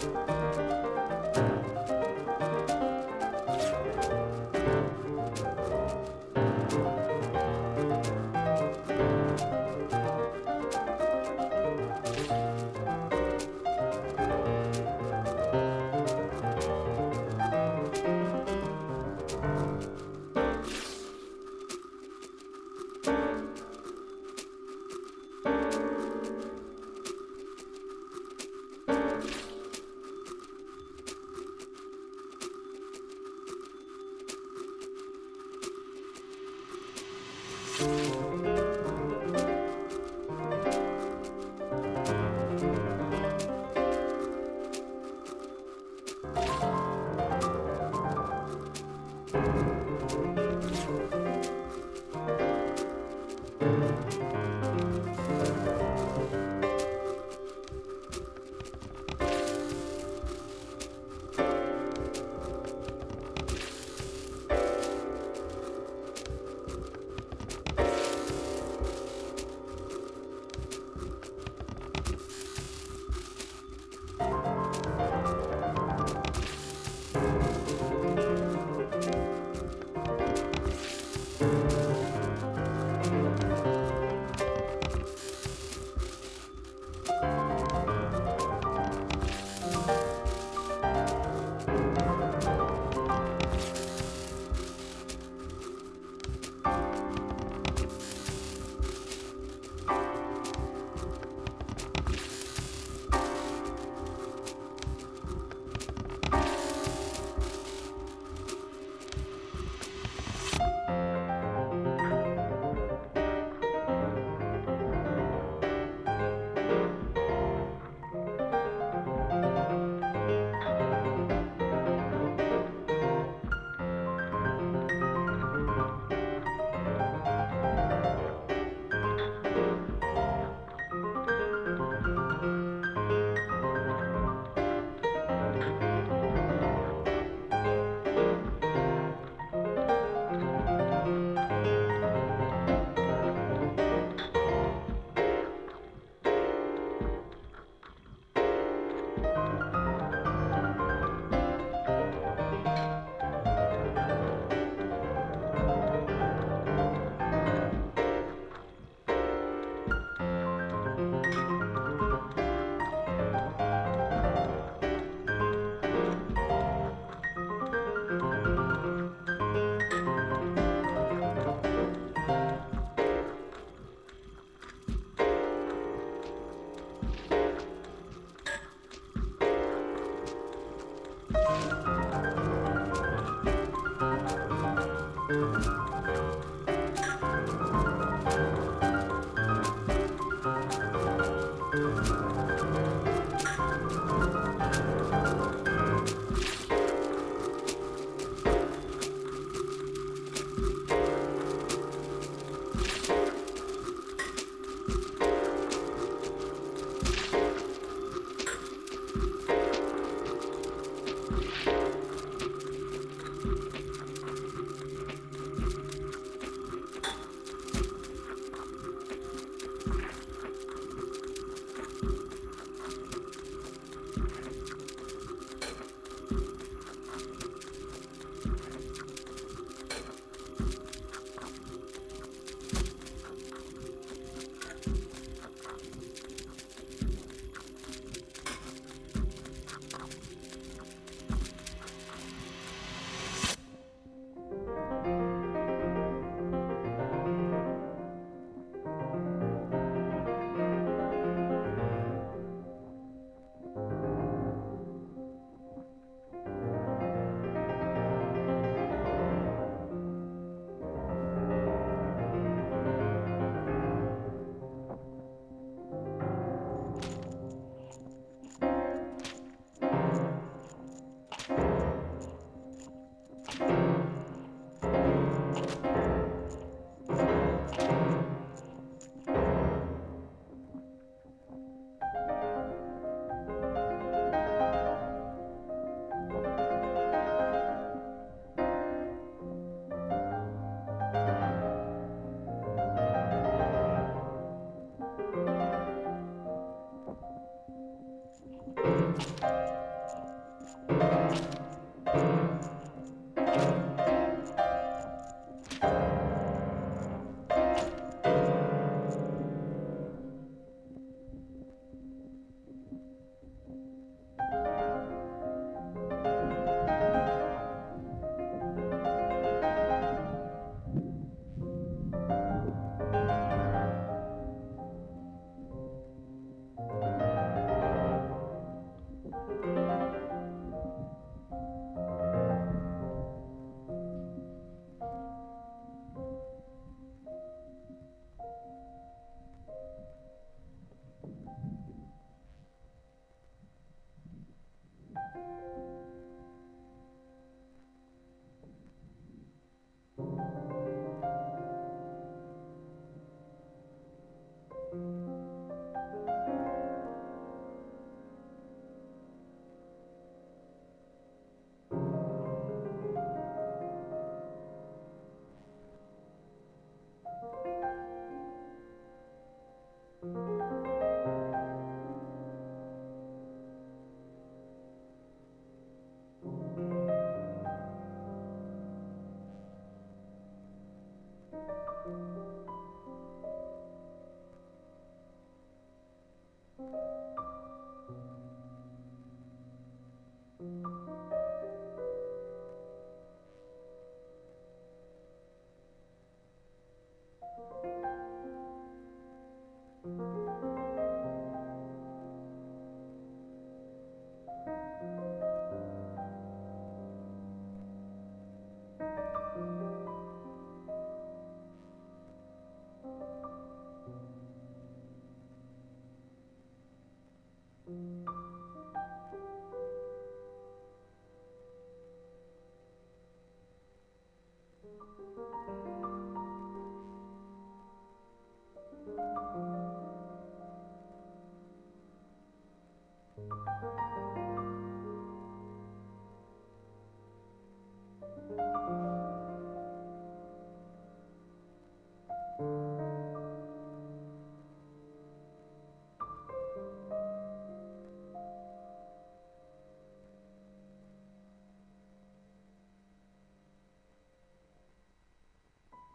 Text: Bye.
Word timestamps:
Bye. 0.00 0.37